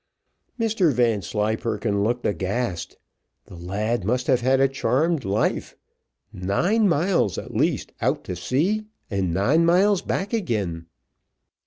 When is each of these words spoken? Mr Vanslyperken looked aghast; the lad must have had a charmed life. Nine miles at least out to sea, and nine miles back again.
Mr 0.59 0.91
Vanslyperken 0.91 2.03
looked 2.03 2.25
aghast; 2.25 2.97
the 3.45 3.53
lad 3.55 4.03
must 4.03 4.25
have 4.25 4.41
had 4.41 4.59
a 4.59 4.67
charmed 4.67 5.23
life. 5.23 5.75
Nine 6.33 6.89
miles 6.89 7.37
at 7.37 7.53
least 7.53 7.91
out 8.01 8.23
to 8.23 8.35
sea, 8.35 8.87
and 9.11 9.31
nine 9.31 9.63
miles 9.63 10.01
back 10.01 10.33
again. 10.33 10.87